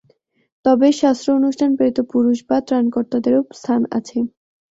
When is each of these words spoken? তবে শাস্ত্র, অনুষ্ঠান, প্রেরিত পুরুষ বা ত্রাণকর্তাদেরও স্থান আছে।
তবে 0.65 0.87
শাস্ত্র, 0.99 1.27
অনুষ্ঠান, 1.39 1.69
প্রেরিত 1.77 1.99
পুরুষ 2.11 2.37
বা 2.49 2.57
ত্রাণকর্তাদেরও 2.67 3.41
স্থান 3.51 3.81
আছে। 3.97 4.17